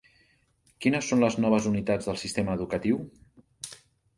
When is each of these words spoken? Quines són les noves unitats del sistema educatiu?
Quines 0.85 1.09
són 1.11 1.21
les 1.25 1.37
noves 1.45 1.67
unitats 1.73 2.09
del 2.11 2.17
sistema 2.25 2.59
educatiu? 2.61 2.99